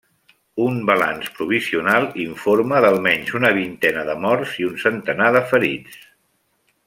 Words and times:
Un 0.67 0.77
balanç 0.89 1.27
provisional 1.39 2.07
informa 2.23 2.79
d'almenys 2.85 3.31
una 3.41 3.53
vintena 3.59 4.07
de 4.09 4.17
morts 4.25 4.57
i 4.63 4.67
un 4.71 4.81
centenar 4.87 5.29
de 5.37 5.45
ferits. 5.53 6.01